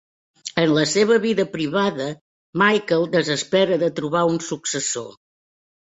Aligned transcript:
En 0.61 0.71
la 0.75 0.85
seva 0.93 1.17
vida 1.25 1.45
privada, 1.57 2.07
Michael 2.63 3.07
desespera 3.19 3.81
de 3.85 3.91
trobar 4.01 4.25
un 4.35 4.45
successor. 4.51 5.13